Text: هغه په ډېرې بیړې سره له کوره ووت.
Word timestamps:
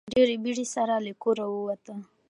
هغه 0.03 0.07
په 0.09 0.13
ډېرې 0.17 0.35
بیړې 0.43 0.65
سره 0.75 0.93
له 1.05 1.11
کوره 1.23 1.45
ووت. 1.51 1.83